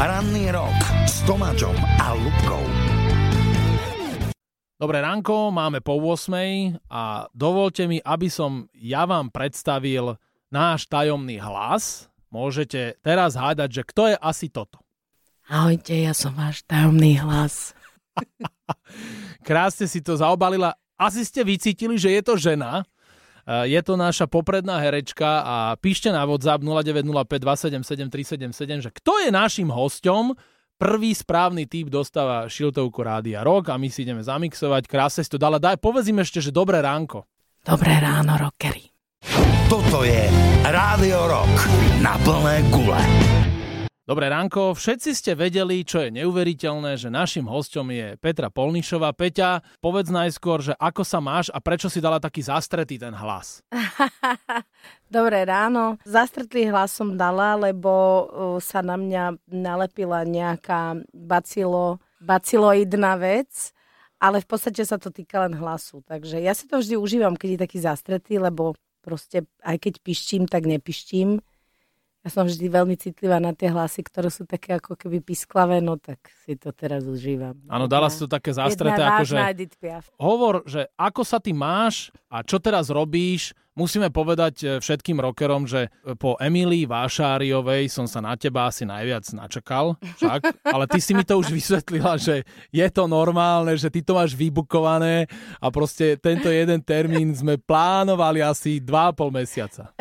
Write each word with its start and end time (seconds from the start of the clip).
Ranný 0.00 0.48
rok 0.48 0.80
s 1.04 1.20
Tomáčom 1.28 1.76
a 1.76 2.16
Lubkou. 2.16 2.64
Dobré 4.80 5.04
ránko, 5.04 5.52
máme 5.52 5.84
po 5.84 6.00
8 6.00 6.80
a 6.88 7.28
dovolte 7.36 7.84
mi, 7.84 8.00
aby 8.00 8.32
som 8.32 8.64
ja 8.72 9.04
vám 9.04 9.28
predstavil 9.28 10.16
náš 10.48 10.88
tajomný 10.88 11.36
hlas. 11.44 12.08
Môžete 12.32 12.96
teraz 13.04 13.36
hádať, 13.36 13.68
že 13.76 13.82
kto 13.84 14.02
je 14.08 14.16
asi 14.16 14.48
toto. 14.48 14.80
Ahojte, 15.52 15.92
ja 15.92 16.16
som 16.16 16.32
váš 16.32 16.64
tajomný 16.64 17.20
hlas. 17.20 17.76
Krásne 19.44 19.84
si 19.84 20.00
to 20.00 20.16
zaobalila. 20.16 20.80
Asi 20.96 21.28
ste 21.28 21.44
vycítili, 21.44 22.00
že 22.00 22.08
je 22.08 22.22
to 22.24 22.40
žena. 22.40 22.88
E, 23.50 23.66
je 23.74 23.80
to 23.82 23.98
naša 23.98 24.30
popredná 24.30 24.78
herečka 24.78 25.42
a 25.42 25.56
píšte 25.74 26.14
na 26.14 26.22
WhatsApp 26.22 26.62
0905 26.62 27.82
277 27.82 28.54
377, 28.54 28.86
že 28.86 28.90
kto 28.94 29.26
je 29.26 29.34
našim 29.34 29.66
hosťom 29.66 30.38
Prvý 30.80 31.12
správny 31.12 31.68
typ 31.68 31.92
dostáva 31.92 32.48
šiltovku 32.48 33.04
Rádia 33.04 33.44
Rock 33.44 33.68
a 33.68 33.76
my 33.76 33.92
si 33.92 34.00
ideme 34.00 34.24
zamixovať. 34.24 34.88
Krásne 34.88 35.20
si 35.20 35.28
to 35.28 35.36
dala. 35.36 35.60
Daj, 35.60 35.76
povedz 35.76 36.08
im 36.08 36.24
ešte, 36.24 36.40
že 36.40 36.56
dobré 36.56 36.80
ránko. 36.80 37.28
Dobré 37.60 38.00
ráno, 38.00 38.40
rockery. 38.40 38.88
Toto 39.68 40.08
je 40.08 40.24
Rádio 40.64 41.20
Rock 41.28 41.68
na 42.00 42.16
plné 42.24 42.64
gule. 42.72 43.39
Dobré 44.10 44.26
ránko, 44.26 44.74
všetci 44.74 45.10
ste 45.14 45.32
vedeli, 45.38 45.86
čo 45.86 46.02
je 46.02 46.10
neuveriteľné, 46.10 46.98
že 46.98 47.14
našim 47.14 47.46
hostom 47.46 47.94
je 47.94 48.18
Petra 48.18 48.50
Polnišová. 48.50 49.14
Peťa, 49.14 49.62
povedz 49.78 50.10
najskôr, 50.10 50.66
že 50.66 50.74
ako 50.82 51.06
sa 51.06 51.22
máš 51.22 51.46
a 51.54 51.62
prečo 51.62 51.86
si 51.86 52.02
dala 52.02 52.18
taký 52.18 52.42
zastretý 52.42 52.98
ten 52.98 53.14
hlas? 53.14 53.62
Dobré 55.14 55.46
ráno. 55.46 55.94
Zastretlý 56.02 56.74
hlas 56.74 56.90
som 56.90 57.14
dala, 57.14 57.54
lebo 57.54 58.26
sa 58.58 58.82
na 58.82 58.98
mňa 58.98 59.46
nalepila 59.46 60.26
nejaká 60.26 60.98
bacilo, 61.14 62.02
baciloidná 62.18 63.14
vec, 63.14 63.70
ale 64.18 64.42
v 64.42 64.46
podstate 64.50 64.82
sa 64.82 64.98
to 64.98 65.14
týka 65.14 65.46
len 65.46 65.54
hlasu. 65.54 66.02
Takže 66.02 66.42
ja 66.42 66.50
si 66.50 66.66
to 66.66 66.82
vždy 66.82 66.98
užívam, 66.98 67.38
keď 67.38 67.48
je 67.54 67.62
taký 67.62 67.78
zastretý, 67.78 68.42
lebo 68.42 68.74
proste 69.06 69.46
aj 69.62 69.86
keď 69.86 70.02
pištím, 70.02 70.50
tak 70.50 70.66
nepištím 70.66 71.38
ja 72.20 72.28
som 72.28 72.44
vždy 72.44 72.68
veľmi 72.68 73.00
citlivá 73.00 73.40
na 73.40 73.56
tie 73.56 73.72
hlasy, 73.72 74.04
ktoré 74.04 74.28
sú 74.28 74.44
také 74.44 74.76
ako 74.76 74.92
keby 74.92 75.24
pisklavé, 75.24 75.80
no 75.80 75.96
tak 75.96 76.20
si 76.44 76.52
to 76.52 76.68
teraz 76.68 77.08
užívam. 77.08 77.56
Áno, 77.64 77.88
dala 77.88 78.12
si 78.12 78.20
to 78.20 78.28
také 78.28 78.52
zastreté, 78.52 79.00
ako 79.00 79.24
že... 79.24 79.38
Hovor, 80.20 80.60
že 80.68 80.92
ako 81.00 81.22
sa 81.24 81.40
ty 81.40 81.56
máš 81.56 82.12
a 82.28 82.44
čo 82.44 82.60
teraz 82.60 82.92
robíš, 82.92 83.56
musíme 83.80 84.12
povedať 84.12 84.54
e, 84.60 84.66
všetkým 84.84 85.16
rockerom, 85.24 85.64
že 85.64 85.88
po 86.20 86.36
Emílii 86.36 86.84
Vášáriovej 86.84 87.88
som 87.88 88.04
sa 88.04 88.20
na 88.20 88.36
teba 88.36 88.68
asi 88.68 88.84
najviac 88.84 89.24
načakal, 89.32 89.96
však, 90.20 90.40
ale 90.76 90.84
ty 90.84 91.00
si 91.00 91.16
mi 91.16 91.24
to 91.24 91.40
už 91.40 91.48
vysvetlila, 91.48 92.20
že 92.20 92.44
je 92.68 92.86
to 92.92 93.08
normálne, 93.08 93.72
že 93.80 93.88
ty 93.88 94.04
to 94.04 94.12
máš 94.12 94.36
vybukované 94.36 95.24
a 95.56 95.72
proste 95.72 96.20
tento 96.20 96.52
jeden 96.52 96.84
termín 96.84 97.32
sme 97.32 97.56
plánovali 97.56 98.44
asi 98.44 98.84
2,5 98.84 99.32
mesiaca. 99.32 99.96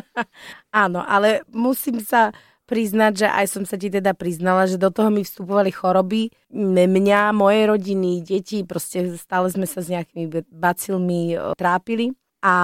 Áno, 0.84 1.06
ale 1.06 1.46
musím 1.54 2.02
sa 2.02 2.34
priznať, 2.64 3.12
že 3.24 3.28
aj 3.28 3.46
som 3.46 3.64
sa 3.68 3.76
ti 3.76 3.92
teda 3.92 4.16
priznala, 4.16 4.64
že 4.64 4.80
do 4.80 4.88
toho 4.88 5.12
mi 5.12 5.20
vstupovali 5.20 5.68
choroby 5.68 6.32
mňa, 6.52 7.36
mojej 7.36 7.64
rodiny, 7.68 8.24
deti, 8.24 8.64
proste 8.64 9.14
stále 9.20 9.52
sme 9.52 9.68
sa 9.68 9.84
s 9.84 9.92
nejakými 9.92 10.48
bacilmi 10.48 11.36
trápili. 11.60 12.16
A 12.44 12.54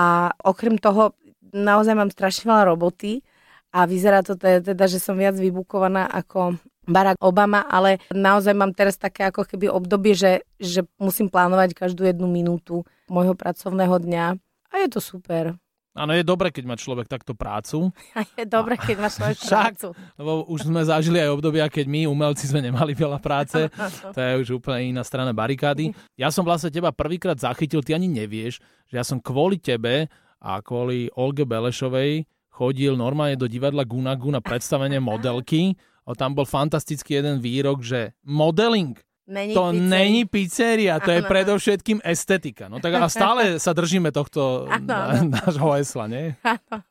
okrem 0.44 0.76
toho 0.76 1.16
naozaj 1.56 1.96
mám 1.96 2.12
strašne 2.12 2.52
veľa 2.52 2.68
roboty 2.68 3.24
a 3.72 3.88
vyzerá 3.88 4.20
to 4.20 4.36
teda, 4.36 4.84
že 4.84 5.00
som 5.00 5.16
viac 5.16 5.38
vybukovaná 5.40 6.04
ako 6.04 6.60
Barack 6.90 7.22
Obama, 7.22 7.64
ale 7.64 8.02
naozaj 8.10 8.52
mám 8.52 8.74
teraz 8.74 8.98
také 8.98 9.30
ako 9.30 9.46
keby 9.46 9.70
obdobie, 9.70 10.12
že, 10.12 10.42
že 10.58 10.84
musím 10.98 11.30
plánovať 11.30 11.72
každú 11.72 12.02
jednu 12.02 12.26
minútu 12.26 12.82
môjho 13.06 13.32
pracovného 13.38 13.96
dňa 13.96 14.24
a 14.70 14.74
je 14.84 14.88
to 14.90 15.00
super. 15.00 15.54
Áno, 15.90 16.14
je 16.14 16.22
dobre, 16.22 16.54
keď 16.54 16.64
má 16.70 16.78
človek 16.78 17.10
takto 17.10 17.34
prácu. 17.34 17.90
A 18.14 18.22
je 18.38 18.46
dobre, 18.46 18.78
keď 18.78 18.96
má 19.02 19.08
človek 19.10 19.38
prácu. 19.50 19.88
Lebo 20.14 20.46
už 20.46 20.70
sme 20.70 20.86
zažili 20.86 21.18
aj 21.18 21.34
obdobia, 21.34 21.66
keď 21.66 21.86
my, 21.90 22.06
umelci, 22.06 22.46
sme 22.46 22.62
nemali 22.62 22.94
veľa 22.94 23.18
práce. 23.18 23.58
To 24.14 24.18
je 24.18 24.32
už 24.42 24.48
úplne 24.62 24.94
iná 24.94 25.02
strana 25.02 25.30
barikády. 25.34 25.94
Ja 26.18 26.30
som 26.30 26.42
vlastne 26.42 26.70
teba 26.70 26.90
prvýkrát 26.90 27.38
zachytil, 27.38 27.82
ty 27.82 27.94
ani 27.94 28.10
nevieš, 28.10 28.58
že 28.90 28.94
ja 28.98 29.04
som 29.06 29.22
kvôli 29.22 29.58
tebe 29.58 30.10
a 30.40 30.58
kvôli 30.62 31.10
Olge 31.14 31.46
Belešovej 31.46 32.26
chodil 32.50 32.92
normálne 32.92 33.40
do 33.40 33.48
divadla 33.48 33.88
Gunagu 33.88 34.28
na 34.28 34.44
predstavenie 34.44 35.00
modelky. 35.00 35.72
A 36.04 36.12
tam 36.12 36.34
bol 36.34 36.44
fantastický 36.44 37.22
jeden 37.22 37.38
výrok, 37.38 37.80
že 37.80 38.18
modeling 38.26 38.98
Není 39.30 39.54
to 39.54 39.70
pizzeria. 39.70 39.90
není 39.94 40.22
pizzeria, 40.26 40.94
to 40.98 41.10
ano. 41.10 41.16
je 41.16 41.22
predovšetkým 41.22 41.98
estetika. 42.02 42.66
No 42.66 42.82
tak 42.82 42.98
a 42.98 43.06
stále 43.06 43.42
sa 43.64 43.70
držíme 43.70 44.10
tohto 44.10 44.66
na, 44.82 45.22
nášho 45.22 45.70
hesla, 45.78 46.10
nie? 46.10 46.34
Ano. 46.42 46.82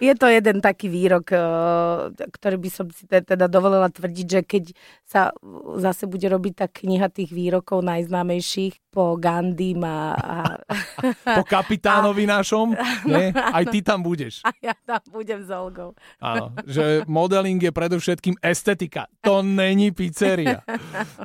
Je 0.00 0.12
to 0.16 0.26
jeden 0.26 0.58
taký 0.64 0.88
výrok, 0.88 1.30
eh, 1.30 1.46
ktorý 2.10 2.56
by 2.58 2.70
som 2.72 2.86
si 2.90 3.06
teda 3.06 3.46
dovolila 3.46 3.86
tvrdiť, 3.86 4.26
že 4.26 4.40
keď 4.42 4.64
sa 5.06 5.30
zase 5.78 6.10
bude 6.10 6.26
robiť 6.26 6.52
tá 6.58 6.66
kniha 6.66 7.06
tých 7.12 7.30
výrokov 7.30 7.84
najznámejších 7.86 8.85
po 8.96 9.20
Gandhi 9.20 9.76
a... 9.84 10.16
a 10.16 10.36
po 11.36 11.44
kapitánovi 11.44 12.24
a, 12.24 12.40
našom, 12.40 12.72
nie? 13.12 13.28
Aj 13.36 13.60
ty 13.68 13.84
tam 13.84 14.00
budeš. 14.00 14.40
A 14.40 14.56
ja 14.64 14.72
tam 14.88 15.04
budem 15.12 15.44
s 15.44 15.52
Olgou. 15.52 15.92
Áno, 16.16 16.56
že 16.64 17.04
modeling 17.04 17.60
je 17.60 17.68
predovšetkým 17.68 18.40
estetika. 18.40 19.04
To 19.20 19.44
není 19.44 19.92
pizzeria. 19.92 20.64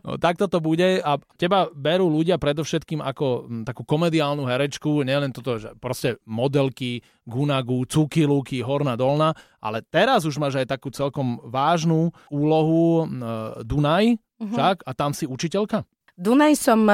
No, 0.03 0.19
takto 0.19 0.51
to 0.51 0.59
bude 0.59 0.99
a 0.99 1.15
teba 1.39 1.71
berú 1.71 2.11
ľudia 2.11 2.35
predovšetkým 2.35 2.99
ako 2.99 3.47
m, 3.47 3.63
takú 3.63 3.87
komediálnu 3.87 4.43
herečku, 4.43 5.07
nielen 5.07 5.31
toto, 5.31 5.55
že 5.55 5.71
proste 5.79 6.19
modelky, 6.27 6.99
gunagu, 7.23 7.87
cukiluky, 7.87 8.59
horná 8.59 8.99
dolná, 8.99 9.31
ale 9.63 9.79
teraz 9.87 10.27
už 10.27 10.35
máš 10.41 10.59
aj 10.59 10.75
takú 10.75 10.91
celkom 10.91 11.39
vážnu 11.47 12.11
úlohu 12.27 13.05
e, 13.05 13.23
Dunaj, 13.63 14.17
uh-huh. 14.17 14.51
však, 14.51 14.83
a 14.83 14.91
tam 14.91 15.15
si 15.15 15.23
učiteľka? 15.29 15.87
Dunaj 16.21 16.53
som 16.53 16.85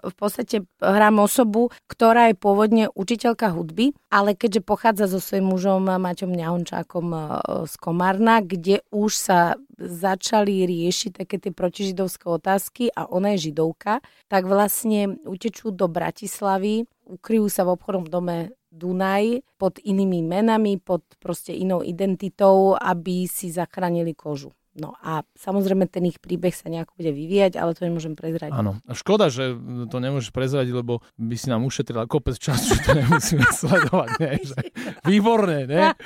v 0.00 0.14
podstate 0.16 0.64
hrám 0.80 1.20
osobu, 1.20 1.68
ktorá 1.84 2.32
je 2.32 2.40
pôvodne 2.40 2.88
učiteľka 2.96 3.52
hudby, 3.52 3.92
ale 4.08 4.32
keďže 4.32 4.64
pochádza 4.64 5.04
so 5.04 5.20
svojím 5.20 5.52
mužom 5.52 5.84
Maťom 5.84 6.32
Ňahončákom 6.32 7.06
z 7.68 7.74
Komárna, 7.76 8.40
kde 8.40 8.80
už 8.88 9.12
sa 9.12 9.60
začali 9.76 10.64
riešiť 10.64 11.12
také 11.12 11.36
tie 11.36 11.52
protižidovské 11.52 12.24
otázky 12.24 12.88
a 12.96 13.04
ona 13.04 13.36
je 13.36 13.52
židovka, 13.52 14.00
tak 14.32 14.48
vlastne 14.48 15.20
utečú 15.28 15.76
do 15.76 15.84
Bratislavy, 15.84 16.88
ukryjú 17.04 17.52
sa 17.52 17.68
v 17.68 17.76
obchodnom 17.76 18.08
dome 18.08 18.56
Dunaj 18.72 19.44
pod 19.60 19.76
inými 19.76 20.24
menami, 20.24 20.80
pod 20.80 21.04
proste 21.20 21.52
inou 21.52 21.84
identitou, 21.84 22.80
aby 22.80 23.28
si 23.28 23.52
zachránili 23.52 24.16
kožu. 24.16 24.56
No 24.78 24.94
a 25.02 25.26
samozrejme 25.34 25.90
ten 25.90 26.06
ich 26.06 26.22
príbeh 26.22 26.54
sa 26.54 26.70
nejako 26.70 26.94
bude 26.94 27.10
vyvíjať, 27.10 27.58
ale 27.58 27.74
to 27.74 27.82
nemôžem 27.82 28.14
prezradiť. 28.14 28.54
Áno. 28.54 28.78
A 28.86 28.94
škoda, 28.94 29.26
že 29.26 29.58
to 29.90 29.98
nemôžeš 29.98 30.30
prezradiť, 30.30 30.70
lebo 30.70 31.02
by 31.18 31.34
si 31.34 31.50
nám 31.50 31.66
ušetrila 31.66 32.06
kopec 32.06 32.38
času, 32.38 32.78
že 32.78 32.86
to 32.86 32.94
nemusíme 32.94 33.42
sledovať. 33.66 34.08
Nie? 34.22 34.32
Že, 34.38 34.58
výborné, 35.02 35.66
ne? 35.66 35.98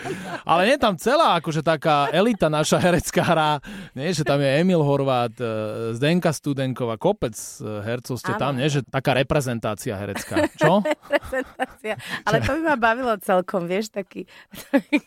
Ale 0.48 0.64
nie 0.64 0.80
tam 0.80 0.96
celá 0.96 1.36
akože 1.44 1.60
taká 1.60 2.08
elita 2.08 2.48
naša 2.48 2.80
herecká 2.80 3.20
hra, 3.20 3.52
nie? 3.92 4.08
že 4.16 4.24
tam 4.24 4.40
je 4.40 4.48
Emil 4.48 4.80
Horvát, 4.80 5.36
e, 5.36 5.44
Zdenka 5.92 6.32
Studenková, 6.32 6.96
kopec 6.96 7.36
e, 7.36 7.84
hercov 7.84 8.16
ste 8.16 8.32
tam, 8.40 8.56
nie? 8.56 8.72
že 8.72 8.80
taká 8.80 9.12
reprezentácia 9.12 9.92
herecká. 9.92 10.48
Čo? 10.56 10.80
reprezentácia. 11.12 12.00
Ale 12.24 12.40
to 12.40 12.56
by 12.56 12.60
ma 12.72 12.76
bavilo 12.80 13.12
celkom, 13.20 13.68
vieš, 13.68 13.92
taký, 13.92 14.24
taký 14.72 15.04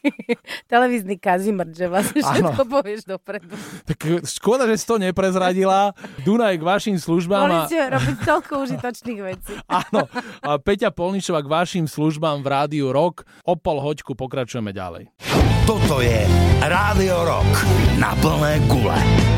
televízny 0.69 1.17
kazimr, 1.17 1.73
že 1.73 1.89
vlastne 1.89 2.21
všetko 2.21 2.61
povieš 2.69 3.09
dopredu. 3.09 3.46
Tak 3.87 3.97
škoda, 4.27 4.67
že 4.67 4.75
si 4.79 4.85
to 4.85 4.95
neprezradila. 4.99 5.95
Dunaj 6.23 6.59
k 6.59 6.63
vašim 6.63 6.97
službám. 6.99 7.47
Mohli 7.47 7.59
ste 7.71 7.79
robiť 7.87 8.17
toľko 8.23 8.53
užitočných 8.67 9.19
vecí. 9.23 9.53
Áno. 9.83 10.09
A 10.43 10.59
Peťa 10.59 10.91
Polničová 10.91 11.39
k 11.43 11.49
vašim 11.51 11.85
službám 11.87 12.43
v 12.43 12.47
Rádiu 12.47 12.87
Rock. 12.91 13.23
O 13.47 13.55
pol 13.55 13.79
hoďku 13.79 14.17
pokračujeme 14.17 14.75
ďalej. 14.75 15.11
Toto 15.67 15.99
je 15.99 16.23
Rádio 16.63 17.27
Rock 17.27 17.53
na 17.99 18.15
plné 18.19 18.59
gule. 18.71 19.36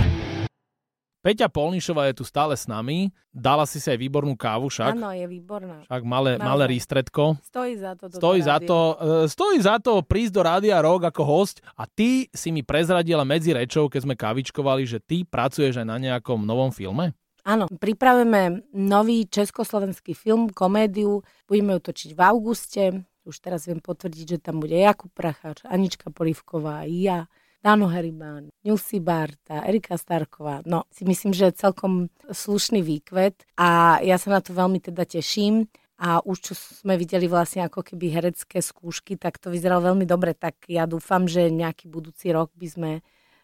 Peťa 1.20 1.52
Polnišová 1.52 2.08
je 2.08 2.24
tu 2.24 2.24
stále 2.24 2.56
s 2.56 2.64
nami. 2.64 3.12
Dala 3.36 3.68
si 3.68 3.84
sa 3.84 3.92
aj 3.92 4.00
výbornú 4.00 4.40
kávu, 4.40 4.72
však? 4.72 4.96
Áno, 4.96 5.12
je 5.12 5.28
výborná. 5.28 5.84
Však 5.84 6.04
malé, 6.08 6.40
malé 6.40 6.64
rýstredko. 6.72 7.36
Stojí 7.44 7.76
za 7.76 8.00
to. 8.00 8.08
Stojí 8.08 8.40
za 8.40 8.58
to, 8.64 8.80
uh, 8.96 9.28
stojí 9.28 9.60
za 9.60 9.84
to 9.84 10.00
prísť 10.00 10.32
do 10.32 10.42
Rádia 10.48 10.80
Rock 10.80 11.12
ako 11.12 11.22
host 11.28 11.60
a 11.76 11.84
ty 11.84 12.32
si 12.32 12.56
mi 12.56 12.64
prezradila 12.64 13.28
medzi 13.28 13.52
rečou, 13.52 13.92
keď 13.92 14.08
sme 14.08 14.16
kavičkovali, 14.16 14.88
že 14.88 15.04
ty 15.04 15.28
pracuješ 15.28 15.84
aj 15.84 15.88
na 15.92 16.00
nejakom 16.00 16.40
novom 16.40 16.72
filme? 16.72 17.12
Áno, 17.44 17.68
pripravujeme 17.68 18.72
nový 18.72 19.28
československý 19.28 20.16
film, 20.16 20.48
komédiu. 20.48 21.20
Budeme 21.52 21.76
ju 21.76 21.92
točiť 21.92 22.16
v 22.16 22.22
auguste. 22.24 22.84
Už 23.28 23.44
teraz 23.44 23.68
viem 23.68 23.84
potvrdiť, 23.84 24.26
že 24.26 24.38
tam 24.40 24.64
bude 24.64 24.80
Jakub 24.80 25.12
Pracháč, 25.12 25.68
Anička 25.68 26.10
Polivková, 26.10 26.88
ja, 26.88 27.28
Dano 27.60 27.92
Heriban, 27.92 28.48
Newsy 28.64 29.04
Barta, 29.04 29.68
Erika 29.68 30.00
Starková. 30.00 30.64
No, 30.64 30.88
si 30.96 31.04
myslím, 31.04 31.36
že 31.36 31.52
je 31.52 31.60
celkom 31.60 32.08
slušný 32.32 32.80
výkvet 32.80 33.44
a 33.60 34.00
ja 34.00 34.16
sa 34.16 34.40
na 34.40 34.40
to 34.40 34.56
veľmi 34.56 34.80
teda 34.80 35.04
teším 35.04 35.68
a 36.00 36.24
už 36.24 36.38
čo 36.40 36.54
sme 36.56 36.96
videli 36.96 37.28
vlastne 37.28 37.68
ako 37.68 37.84
keby 37.84 38.16
herecké 38.16 38.64
skúšky, 38.64 39.20
tak 39.20 39.36
to 39.36 39.52
vyzeralo 39.52 39.92
veľmi 39.92 40.08
dobre, 40.08 40.32
tak 40.32 40.64
ja 40.72 40.88
dúfam, 40.88 41.28
že 41.28 41.52
nejaký 41.52 41.92
budúci 41.92 42.32
rok 42.32 42.56
by 42.56 42.68
sme 42.72 42.92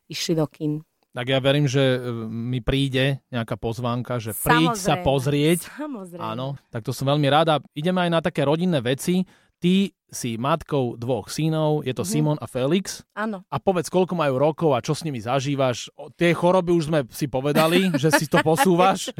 išli 0.08 0.40
do 0.40 0.48
kin. 0.48 0.80
Tak 1.16 1.32
ja 1.32 1.40
verím, 1.40 1.64
že 1.64 1.96
e, 1.96 2.00
mi 2.28 2.60
príde 2.60 3.24
nejaká 3.32 3.56
pozvánka, 3.56 4.20
že 4.20 4.36
príď 4.36 4.76
sa 4.76 5.00
pozrieť. 5.00 5.64
Samozrejme. 5.72 6.20
Áno, 6.20 6.60
tak 6.68 6.84
to 6.84 6.92
som 6.92 7.08
veľmi 7.08 7.28
rada. 7.32 7.64
Ideme 7.72 8.04
aj 8.04 8.12
na 8.12 8.20
také 8.20 8.44
rodinné 8.44 8.84
veci. 8.84 9.24
Ty 9.56 9.96
si 10.10 10.40
matkou 10.40 10.96
dvoch 10.96 11.28
synov, 11.28 11.84
je 11.84 11.92
to 11.92 12.06
mm-hmm. 12.06 12.13
Simon 12.13 12.38
a 12.40 12.48
Felix. 12.48 13.04
Áno. 13.18 13.44
A 13.52 13.57
povedz, 13.60 13.92
koľko 13.92 14.16
majú 14.16 14.40
rokov 14.40 14.69
a 14.78 14.80
čo 14.80 14.96
s 14.96 15.04
nimi 15.04 15.19
zažívaš. 15.19 15.92
O, 16.00 16.07
tie 16.13 16.31
choroby 16.31 16.72
už 16.72 16.88
sme 16.88 17.00
si 17.12 17.28
povedali, 17.28 17.92
že 18.02 18.13
si 18.16 18.25
to 18.30 18.40
posúvaš. 18.46 19.12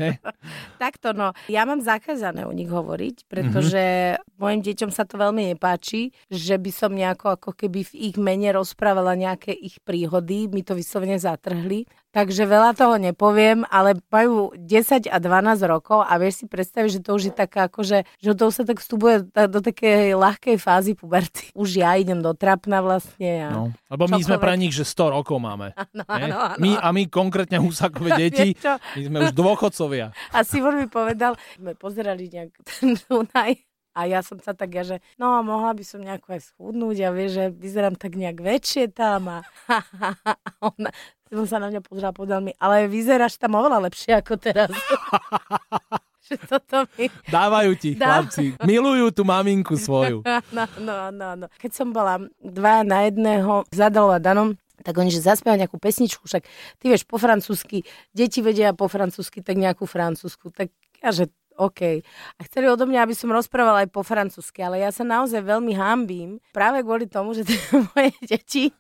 Takto, 0.82 1.12
no. 1.12 1.36
Ja 1.52 1.68
mám 1.68 1.84
zakázané 1.84 2.48
o 2.48 2.56
nich 2.56 2.70
hovoriť, 2.72 3.28
pretože 3.28 4.16
mm-hmm. 4.16 4.40
mojim 4.40 4.62
deťom 4.64 4.92
sa 4.94 5.04
to 5.04 5.20
veľmi 5.20 5.52
nepáči, 5.56 6.16
že 6.32 6.56
by 6.56 6.72
som 6.72 6.96
nejako 6.96 7.36
ako 7.36 7.52
keby 7.52 7.84
v 7.84 8.14
ich 8.14 8.16
mene 8.16 8.56
rozprávala 8.56 9.18
nejaké 9.18 9.52
ich 9.52 9.82
príhody. 9.84 10.48
My 10.48 10.64
to 10.64 10.78
vyslovene 10.78 11.20
zatrhli. 11.20 11.90
Takže 12.16 12.48
veľa 12.48 12.80
toho 12.80 12.96
nepoviem, 12.96 13.68
ale 13.68 14.00
majú 14.08 14.56
10 14.56 15.12
a 15.12 15.18
12 15.20 15.68
rokov 15.68 16.00
a 16.08 16.16
vieš 16.16 16.40
si 16.40 16.46
predstaviť, 16.48 16.90
že 16.96 17.04
to 17.04 17.12
už 17.12 17.24
je 17.28 17.34
taká 17.36 17.68
akože, 17.68 18.08
že 18.24 18.32
to 18.32 18.56
sa 18.56 18.64
tak 18.64 18.80
vstupuje 18.80 19.28
do 19.36 19.60
takej 19.60 20.16
ľahkej 20.16 20.56
fázy 20.56 20.75
fázy 20.76 20.92
puberty. 20.92 21.56
Už 21.56 21.80
ja 21.80 21.96
idem 21.96 22.20
do 22.20 22.36
trapna 22.36 22.84
vlastne. 22.84 23.48
A 23.48 23.50
no, 23.56 23.64
lebo 23.88 24.12
my 24.12 24.20
čokoľvek. 24.20 24.28
sme 24.28 24.36
pre 24.44 24.54
nich, 24.60 24.76
že 24.76 24.84
100 24.84 25.16
rokov 25.16 25.40
máme. 25.40 25.72
Ano, 25.72 26.04
ano, 26.04 26.36
ano. 26.52 26.60
My, 26.60 26.72
a 26.76 26.88
my 26.92 27.08
konkrétne 27.08 27.64
husakové 27.64 28.28
deti, 28.28 28.60
my 29.00 29.02
sme 29.08 29.18
už 29.30 29.32
dôchodcovia. 29.32 30.12
A 30.36 30.44
Simon 30.44 30.76
mi 30.76 30.88
povedal, 30.92 31.40
sme 31.56 31.72
pozerali 31.80 32.28
nejak 32.28 32.52
ten 32.68 33.00
Dunaj 33.08 33.64
a 33.96 34.12
ja 34.12 34.20
som 34.20 34.36
sa 34.44 34.52
tak, 34.52 34.76
ja, 34.76 34.84
že 34.84 35.00
no 35.16 35.40
mohla 35.40 35.72
by 35.72 35.84
som 35.88 36.04
nejako 36.04 36.36
aj 36.36 36.42
schudnúť 36.52 36.98
a 37.08 37.16
vieš, 37.16 37.32
že 37.40 37.46
vyzerám 37.56 37.96
tak 37.96 38.20
nejak 38.20 38.44
väčšie 38.44 38.92
tam 38.92 39.32
a, 39.32 39.40
a 39.72 39.78
ona, 40.76 40.92
on 41.32 41.48
sa 41.48 41.64
na 41.64 41.72
mňa 41.72 41.80
pozrel 41.80 42.12
a 42.12 42.16
povedal 42.16 42.44
mi, 42.44 42.52
ale 42.60 42.92
vyzeráš 42.92 43.40
tam 43.40 43.56
oveľa 43.56 43.88
lepšie 43.88 44.20
ako 44.20 44.36
teraz. 44.36 44.76
že 46.30 46.36
toto 46.42 46.90
mi... 46.98 47.08
Dávajú 47.30 47.72
ti, 47.78 47.94
Dá... 48.00 48.26
chlapci. 48.26 48.58
Milujú 48.66 49.14
tú 49.14 49.22
maminku 49.22 49.78
svoju. 49.78 50.26
No, 50.56 50.66
no, 50.80 51.12
no, 51.12 51.30
no. 51.36 51.46
Keď 51.60 51.72
som 51.74 51.92
bola 51.92 52.22
dva 52.40 52.86
na 52.86 53.08
jedného, 53.08 53.68
zadalo 53.76 54.16
a 54.16 54.20
danom, 54.22 54.56
tak 54.82 54.96
oni, 54.96 55.12
že 55.12 55.24
zaspievajú 55.24 55.58
nejakú 55.58 55.78
pesničku, 55.82 56.24
však 56.28 56.44
ty 56.80 56.86
vieš 56.88 57.04
po 57.08 57.18
francúzsky, 57.18 57.84
deti 58.14 58.40
vedia 58.40 58.72
po 58.72 58.88
francúzsky, 58.88 59.42
tak 59.42 59.58
nejakú 59.58 59.84
francúzsku. 59.90 60.54
Tak 60.54 60.72
ja, 61.02 61.10
že 61.12 61.32
OK. 61.56 62.04
A 62.36 62.40
chceli 62.48 62.68
odo 62.68 62.84
mňa, 62.84 63.08
aby 63.08 63.16
som 63.16 63.32
rozprávala 63.32 63.88
aj 63.88 63.90
po 63.96 64.04
francúzsky, 64.04 64.60
ale 64.60 64.84
ja 64.84 64.92
sa 64.92 65.08
naozaj 65.08 65.40
veľmi 65.40 65.72
hambím 65.76 66.44
práve 66.52 66.84
kvôli 66.84 67.08
tomu, 67.08 67.32
že 67.32 67.48
moje 67.96 68.12
deti 68.24 68.76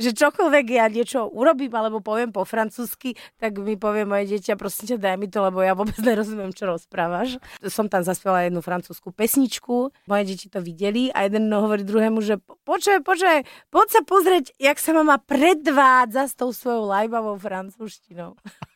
že 0.00 0.16
čokoľvek 0.16 0.66
ja 0.72 0.88
niečo 0.88 1.28
urobím 1.28 1.76
alebo 1.76 2.00
poviem 2.00 2.32
po 2.32 2.48
francúzsky, 2.48 3.12
tak 3.36 3.60
mi 3.60 3.76
povie 3.76 4.08
moje 4.08 4.32
dieťa, 4.32 4.56
prosím 4.56 4.96
ťa, 4.96 4.96
daj 4.96 5.16
mi 5.20 5.28
to, 5.28 5.44
lebo 5.44 5.60
ja 5.60 5.76
vôbec 5.76 5.94
nerozumiem, 6.08 6.56
čo 6.56 6.64
rozprávaš. 6.64 7.36
Som 7.68 7.92
tam 7.92 8.00
zaspievala 8.00 8.48
jednu 8.48 8.64
francúzsku 8.64 9.12
pesničku, 9.12 9.92
moje 10.08 10.24
deti 10.24 10.48
to 10.48 10.64
videli 10.64 11.12
a 11.12 11.28
jeden 11.28 11.52
hovorí 11.52 11.84
druhému, 11.84 12.24
že 12.24 12.40
počkaj, 12.64 13.04
počkaj, 13.04 13.38
poď 13.68 13.86
sa 13.92 14.00
pozrieť, 14.00 14.56
jak 14.56 14.80
sa 14.80 14.96
mama 14.96 15.20
predvádza 15.20 16.32
s 16.32 16.34
tou 16.34 16.56
svojou 16.56 16.88
lajbavou 16.88 17.36
francúzštinou. 17.36 18.40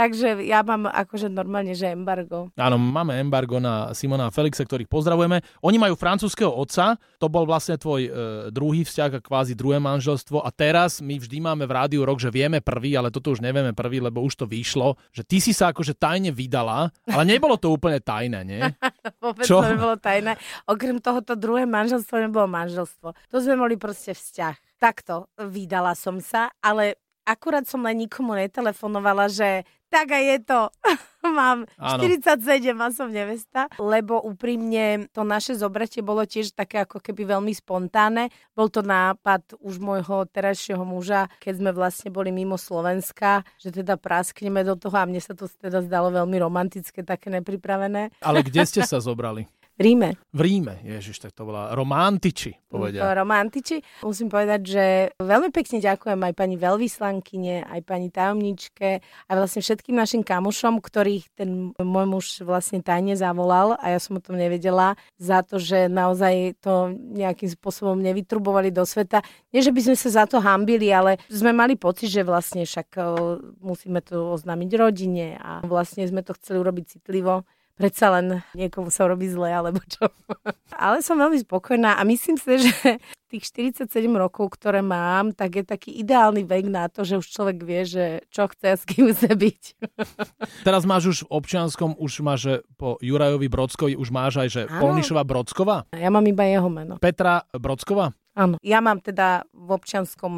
Takže 0.00 0.42
ja 0.42 0.66
mám 0.66 0.90
akože 0.90 1.30
normálne, 1.30 1.72
že 1.78 1.94
embargo. 1.94 2.50
Áno, 2.58 2.76
máme 2.76 3.14
embargo 3.22 3.62
na 3.62 3.94
Simona 3.94 4.28
a 4.28 4.34
Felixe, 4.34 4.66
ktorých 4.66 4.90
pozdravujeme. 4.90 5.42
Oni 5.62 5.78
majú 5.78 5.94
francúzského 5.94 6.50
otca, 6.50 6.98
to 7.22 7.30
bol 7.30 7.46
vlastne 7.46 7.78
tvoj 7.78 8.02
e, 8.06 8.10
druhý 8.50 8.82
vzťah 8.82 9.18
a 9.18 9.24
kvázi 9.24 9.54
druhé 9.54 9.78
manželstvo 9.78 10.42
a 10.42 10.50
teraz 10.50 10.98
my 10.98 11.22
vždy 11.22 11.38
máme 11.38 11.64
v 11.70 11.72
rádiu 11.72 12.02
rok, 12.02 12.18
že 12.18 12.34
vieme 12.34 12.58
prvý, 12.58 12.98
ale 12.98 13.14
toto 13.14 13.30
už 13.30 13.40
nevieme 13.40 13.70
prvý, 13.70 14.02
lebo 14.02 14.22
už 14.26 14.42
to 14.42 14.46
vyšlo, 14.50 14.98
že 15.14 15.22
ty 15.22 15.38
si 15.38 15.54
sa 15.54 15.70
akože 15.70 15.94
tajne 15.94 16.34
vydala, 16.34 16.90
ale 17.06 17.22
nebolo 17.22 17.54
to 17.54 17.70
úplne 17.70 18.02
tajné, 18.02 18.40
nie? 18.42 18.60
Vôbec 19.22 19.46
Čo? 19.46 19.62
to 19.62 19.70
nebolo 19.70 19.94
tajné. 19.94 20.34
Okrem 20.66 20.98
tohoto 20.98 21.38
druhé 21.38 21.64
manželstvo 21.64 22.18
nebolo 22.18 22.50
manželstvo. 22.50 23.14
To 23.14 23.36
sme 23.38 23.54
boli 23.54 23.78
proste 23.78 24.12
vzťah. 24.12 24.74
Takto, 24.82 25.30
vydala 25.38 25.94
som 25.96 26.18
sa, 26.18 26.50
ale 26.60 26.98
akurát 27.24 27.64
som 27.64 27.80
len 27.82 28.04
nikomu 28.04 28.36
netelefonovala, 28.36 29.32
že 29.32 29.64
tak 29.94 30.10
a 30.10 30.18
je 30.18 30.36
to. 30.42 30.60
Mám 31.24 31.64
Áno. 31.80 32.02
47 32.02 32.76
a 32.76 32.88
som 32.92 33.08
nevesta, 33.08 33.70
lebo 33.80 34.20
úprimne 34.20 35.08
to 35.14 35.24
naše 35.24 35.56
zobratie 35.56 36.04
bolo 36.04 36.26
tiež 36.26 36.52
také 36.52 36.84
ako 36.84 37.00
keby 37.00 37.24
veľmi 37.24 37.54
spontánne. 37.54 38.28
Bol 38.52 38.68
to 38.68 38.84
nápad 38.84 39.56
už 39.62 39.80
môjho 39.80 40.28
terajšieho 40.28 40.84
muža, 40.84 41.30
keď 41.40 41.54
sme 41.62 41.70
vlastne 41.72 42.12
boli 42.12 42.28
mimo 42.28 42.60
Slovenska, 42.60 43.46
že 43.56 43.72
teda 43.72 43.96
praskneme 43.96 44.66
do 44.66 44.76
toho 44.76 44.98
a 44.98 45.08
mne 45.08 45.22
sa 45.22 45.32
to 45.32 45.48
teda 45.48 45.80
zdalo 45.86 46.12
veľmi 46.12 46.36
romantické, 46.42 47.00
také 47.06 47.32
nepripravené. 47.32 48.12
Ale 48.20 48.44
kde 48.44 48.68
ste 48.68 48.84
sa 48.90 49.00
zobrali? 49.00 49.48
Ríme. 49.74 50.14
V 50.30 50.40
Ríme, 50.46 50.78
ježiš, 50.86 51.18
tak 51.18 51.34
to 51.34 51.50
bola 51.50 51.74
romantiči, 51.74 52.54
povedia. 52.70 53.02
Romantiči. 53.10 53.82
Musím 54.06 54.30
povedať, 54.30 54.60
že 54.62 54.84
veľmi 55.18 55.50
pekne 55.50 55.82
ďakujem 55.82 56.20
aj 56.22 56.34
pani 56.38 56.54
veľvyslankyne, 56.54 57.66
aj 57.66 57.80
pani 57.82 58.06
tajomničke, 58.06 59.02
aj 59.02 59.34
vlastne 59.34 59.66
všetkým 59.66 59.98
našim 59.98 60.22
kamošom, 60.22 60.78
ktorých 60.78 61.26
ten 61.34 61.74
môj 61.74 62.06
muž 62.06 62.26
vlastne 62.46 62.86
tajne 62.86 63.18
zavolal 63.18 63.74
a 63.82 63.90
ja 63.90 63.98
som 63.98 64.14
o 64.14 64.22
tom 64.22 64.38
nevedela, 64.38 64.94
za 65.18 65.42
to, 65.42 65.58
že 65.58 65.90
naozaj 65.90 66.54
to 66.62 66.94
nejakým 66.94 67.50
spôsobom 67.50 67.98
nevytrubovali 67.98 68.70
do 68.70 68.86
sveta. 68.86 69.26
Nie, 69.50 69.58
že 69.58 69.74
by 69.74 69.90
sme 69.90 69.96
sa 69.98 70.22
za 70.22 70.24
to 70.30 70.38
hambili, 70.38 70.86
ale 70.94 71.18
sme 71.26 71.50
mali 71.50 71.74
pocit, 71.74 72.14
že 72.14 72.22
vlastne 72.22 72.62
však 72.62 72.94
musíme 73.58 73.98
to 74.06 74.38
oznámiť 74.38 74.70
rodine 74.78 75.34
a 75.34 75.66
vlastne 75.66 76.06
sme 76.06 76.22
to 76.22 76.30
chceli 76.38 76.62
urobiť 76.62 76.94
citlivo 76.94 77.42
predsa 77.74 78.10
len 78.14 78.40
niekomu 78.54 78.90
sa 78.90 79.06
robí 79.06 79.26
zle, 79.26 79.50
alebo 79.50 79.82
čo. 79.84 80.10
Ale 80.74 81.02
som 81.02 81.18
veľmi 81.18 81.38
spokojná 81.42 81.98
a 81.98 82.02
myslím 82.06 82.38
si, 82.38 82.70
že 82.70 82.98
tých 83.34 83.50
47 83.50 83.90
rokov, 84.14 84.54
ktoré 84.54 84.78
mám, 84.78 85.34
tak 85.34 85.58
je 85.58 85.64
taký 85.66 85.90
ideálny 85.98 86.46
vek 86.46 86.70
na 86.70 86.86
to, 86.86 87.02
že 87.02 87.18
už 87.18 87.26
človek 87.26 87.58
vie, 87.66 87.82
že 87.82 88.04
čo 88.30 88.46
chce 88.46 88.66
a 88.70 88.76
s 88.78 88.86
kým 88.86 89.10
chce 89.10 89.34
byť. 89.34 89.62
Teraz 90.66 90.86
máš 90.86 91.10
už 91.10 91.18
v 91.26 91.42
občianskom, 91.42 91.98
už 91.98 92.22
máš 92.22 92.62
po 92.78 92.94
Jurajovi 93.02 93.50
Brodskovi, 93.50 93.98
už 93.98 94.14
máš 94.14 94.38
aj, 94.38 94.48
že 94.54 94.62
Polnišova 94.70 95.26
Brodsková? 95.26 95.90
Ja 95.90 96.14
mám 96.14 96.22
iba 96.30 96.46
jeho 96.46 96.70
meno. 96.70 97.02
Petra 97.02 97.42
Brodsková? 97.50 98.14
Áno. 98.34 98.58
Ja 98.66 98.82
mám 98.82 98.98
teda 98.98 99.46
v 99.64 99.70
občianskom 99.72 100.32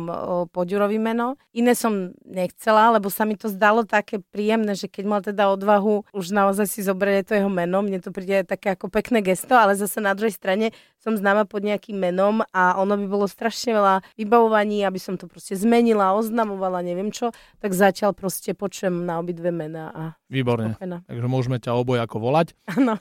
Poďurovi 0.54 1.02
meno. 1.02 1.34
Iné 1.50 1.74
som 1.74 2.14
nechcela, 2.22 2.94
lebo 2.94 3.10
sa 3.10 3.26
mi 3.26 3.34
to 3.34 3.50
zdalo 3.50 3.82
také 3.82 4.22
príjemné, 4.22 4.78
že 4.78 4.86
keď 4.86 5.04
mal 5.04 5.20
teda 5.20 5.50
odvahu 5.50 6.06
už 6.14 6.30
naozaj 6.30 6.70
si 6.70 6.80
zobrať 6.86 7.26
to 7.26 7.32
jeho 7.34 7.50
meno, 7.50 7.82
mne 7.82 7.98
to 7.98 8.14
príde 8.14 8.46
také 8.46 8.78
ako 8.78 8.86
pekné 8.86 9.20
gesto, 9.20 9.58
ale 9.58 9.74
zase 9.74 9.98
na 9.98 10.14
druhej 10.14 10.38
strane 10.38 10.70
som 11.02 11.14
známa 11.14 11.46
pod 11.46 11.62
nejakým 11.62 11.94
menom 11.94 12.42
a 12.50 12.78
ono 12.82 12.98
by 12.98 13.06
bolo 13.06 13.26
strašne 13.30 13.74
veľa 13.78 13.94
vybavovaní, 14.18 14.82
aby 14.82 14.98
som 14.98 15.14
to 15.14 15.30
proste 15.30 15.54
zmenila, 15.54 16.18
oznamovala, 16.18 16.82
neviem 16.82 17.14
čo, 17.14 17.30
tak 17.62 17.74
zatiaľ 17.74 18.10
proste 18.10 18.58
počujem 18.58 19.06
na 19.06 19.22
obidve 19.22 19.54
mená. 19.54 19.94
A 19.94 20.02
Výborne. 20.26 20.74
Spokojná. 20.74 21.06
Takže 21.06 21.26
môžeme 21.30 21.62
ťa 21.62 21.78
oboj 21.78 22.02
ako 22.02 22.16
volať. 22.18 22.58
Áno. 22.74 22.98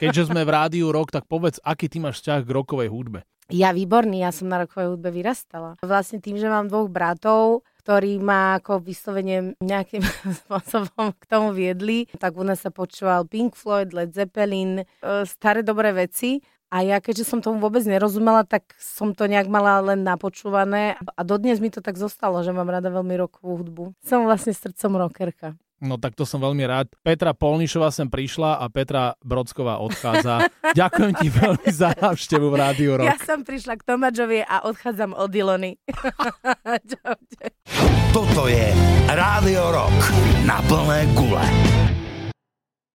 keďže 0.00 0.32
sme 0.32 0.48
v 0.48 0.50
rádiu 0.50 0.88
rok, 0.88 1.12
tak 1.12 1.28
povedz, 1.28 1.60
aký 1.60 1.92
ty 1.92 2.00
máš 2.00 2.24
vzťah 2.24 2.40
k 2.40 2.54
rokovej 2.56 2.88
hudbe. 2.88 3.20
Ja 3.52 3.76
výborný, 3.76 4.24
ja 4.24 4.32
som 4.32 4.48
na 4.48 4.64
rokovej 4.64 4.96
hudbe 4.96 5.12
vyrastala. 5.12 5.76
Vlastne 5.84 6.24
tým, 6.24 6.40
že 6.40 6.48
mám 6.48 6.72
dvoch 6.72 6.88
bratov, 6.88 7.68
ktorí 7.84 8.16
ma 8.16 8.56
ako 8.56 8.80
vyslovene 8.80 9.60
nejakým 9.60 10.00
spôsobom 10.46 11.12
k 11.12 11.24
tomu 11.28 11.52
viedli, 11.52 12.08
tak 12.16 12.40
u 12.40 12.44
nás 12.48 12.64
sa 12.64 12.72
počúval 12.72 13.28
Pink 13.28 13.52
Floyd, 13.52 13.92
Led 13.92 14.16
Zeppelin, 14.16 14.80
e, 14.80 14.84
staré 15.28 15.60
dobré 15.60 15.92
veci. 15.92 16.40
A 16.72 16.80
ja, 16.80 17.04
keďže 17.04 17.28
som 17.28 17.44
tomu 17.44 17.60
vôbec 17.60 17.84
nerozumela, 17.84 18.48
tak 18.48 18.72
som 18.80 19.12
to 19.12 19.28
nejak 19.28 19.44
mala 19.44 19.92
len 19.92 20.08
napočúvané. 20.08 20.96
A 21.04 21.20
dodnes 21.20 21.60
mi 21.60 21.68
to 21.68 21.84
tak 21.84 22.00
zostalo, 22.00 22.40
že 22.40 22.56
mám 22.56 22.72
rada 22.72 22.88
veľmi 22.88 23.12
rokovú 23.20 23.60
hudbu. 23.60 23.84
Som 24.00 24.24
vlastne 24.24 24.56
srdcom 24.56 24.96
rockerka. 24.96 25.52
No 25.82 25.98
tak 25.98 26.14
to 26.14 26.22
som 26.22 26.38
veľmi 26.38 26.62
rád. 26.62 26.86
Petra 27.02 27.34
Polnišová 27.34 27.90
sem 27.90 28.06
prišla 28.06 28.62
a 28.62 28.70
Petra 28.70 29.18
Brodsková 29.18 29.82
odchádza. 29.82 30.46
Ďakujem 30.78 31.12
ti 31.18 31.26
veľmi 31.26 31.68
za 31.74 31.90
návštevu 31.98 32.46
v 32.46 32.54
Rádiu 32.54 33.02
Rock. 33.02 33.10
Ja 33.10 33.18
som 33.18 33.42
prišla 33.42 33.74
k 33.76 33.82
Tomáčovi 33.90 34.46
a 34.46 34.62
odchádzam 34.62 35.10
od 35.18 35.34
Ilony. 35.34 35.74
Toto 38.14 38.46
je 38.46 38.70
Rádio 39.10 39.74
Rock 39.74 39.98
na 40.46 40.62
plné 40.70 41.10
gule. 41.18 41.81